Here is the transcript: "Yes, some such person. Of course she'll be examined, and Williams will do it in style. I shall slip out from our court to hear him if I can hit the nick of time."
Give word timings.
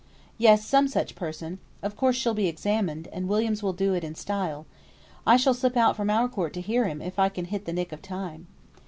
"Yes, 0.39 0.65
some 0.65 0.87
such 0.87 1.13
person. 1.13 1.59
Of 1.83 1.95
course 1.95 2.15
she'll 2.15 2.33
be 2.33 2.47
examined, 2.47 3.07
and 3.13 3.27
Williams 3.27 3.61
will 3.61 3.71
do 3.71 3.93
it 3.93 4.03
in 4.03 4.15
style. 4.15 4.65
I 5.27 5.37
shall 5.37 5.53
slip 5.53 5.77
out 5.77 5.95
from 5.95 6.09
our 6.09 6.27
court 6.27 6.53
to 6.53 6.61
hear 6.61 6.87
him 6.87 7.03
if 7.03 7.19
I 7.19 7.29
can 7.29 7.45
hit 7.45 7.65
the 7.65 7.73
nick 7.73 7.91
of 7.91 8.01
time." 8.01 8.47